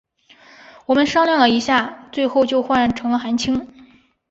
[0.87, 3.67] 我们商量了一下最后就换成了韩青。